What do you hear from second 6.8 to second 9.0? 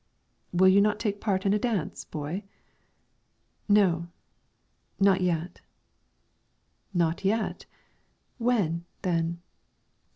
"Not yet? When,